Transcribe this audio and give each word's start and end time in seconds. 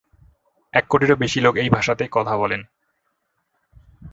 এক 0.73 0.85
কোটিরও 0.89 1.15
বেশি 1.15 1.39
লোক 1.41 1.53
এই 1.55 1.69
ভাষাতে 1.69 2.03
কথা 2.11 2.33
বলেন। 2.37 2.61